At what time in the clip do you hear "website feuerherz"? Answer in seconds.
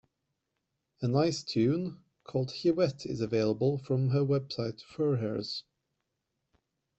4.21-5.61